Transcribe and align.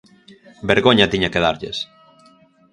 ¡Vergoña 0.69 1.11
tiña 1.11 1.31
que 1.33 1.43
darlles! 1.45 1.77